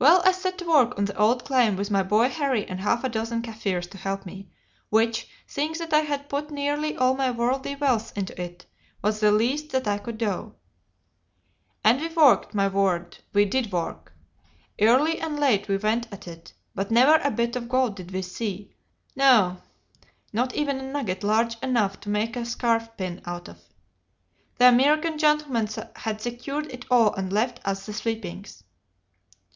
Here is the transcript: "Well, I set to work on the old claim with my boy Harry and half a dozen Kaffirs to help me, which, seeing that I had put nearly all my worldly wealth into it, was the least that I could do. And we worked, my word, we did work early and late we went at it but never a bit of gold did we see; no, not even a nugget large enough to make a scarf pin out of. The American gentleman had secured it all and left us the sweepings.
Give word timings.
"Well, 0.00 0.20
I 0.24 0.32
set 0.32 0.58
to 0.58 0.64
work 0.68 0.98
on 0.98 1.04
the 1.04 1.16
old 1.16 1.44
claim 1.44 1.76
with 1.76 1.92
my 1.92 2.02
boy 2.02 2.28
Harry 2.28 2.68
and 2.68 2.80
half 2.80 3.04
a 3.04 3.08
dozen 3.08 3.40
Kaffirs 3.40 3.86
to 3.90 3.98
help 3.98 4.26
me, 4.26 4.50
which, 4.88 5.28
seeing 5.46 5.74
that 5.74 5.92
I 5.94 6.00
had 6.00 6.28
put 6.28 6.50
nearly 6.50 6.96
all 6.96 7.14
my 7.14 7.30
worldly 7.30 7.76
wealth 7.76 8.12
into 8.18 8.42
it, 8.42 8.66
was 9.00 9.20
the 9.20 9.30
least 9.30 9.70
that 9.70 9.86
I 9.86 9.98
could 9.98 10.18
do. 10.18 10.56
And 11.84 12.00
we 12.00 12.08
worked, 12.08 12.52
my 12.52 12.66
word, 12.66 13.18
we 13.32 13.44
did 13.44 13.70
work 13.70 14.12
early 14.80 15.20
and 15.20 15.38
late 15.38 15.68
we 15.68 15.76
went 15.76 16.12
at 16.12 16.26
it 16.26 16.52
but 16.74 16.90
never 16.90 17.22
a 17.24 17.30
bit 17.30 17.54
of 17.54 17.68
gold 17.68 17.94
did 17.94 18.10
we 18.10 18.22
see; 18.22 18.74
no, 19.14 19.62
not 20.32 20.52
even 20.56 20.80
a 20.80 20.82
nugget 20.90 21.22
large 21.22 21.56
enough 21.62 22.00
to 22.00 22.08
make 22.08 22.34
a 22.34 22.44
scarf 22.44 22.90
pin 22.96 23.22
out 23.24 23.48
of. 23.48 23.60
The 24.58 24.68
American 24.68 25.16
gentleman 25.16 25.68
had 25.94 26.20
secured 26.20 26.66
it 26.72 26.86
all 26.90 27.14
and 27.14 27.32
left 27.32 27.60
us 27.64 27.86
the 27.86 27.92
sweepings. 27.92 28.64